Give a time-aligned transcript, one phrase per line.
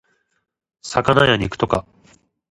[0.81, 1.85] 魚や肉とか